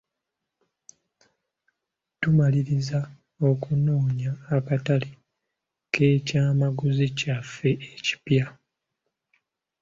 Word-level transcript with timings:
Tumalirizza 2.21 2.99
okunoonya 3.49 4.31
akatale 4.57 5.09
k'ekyamaguzi 5.93 7.05
kyaffe 7.19 7.71
ekipya. 7.95 8.45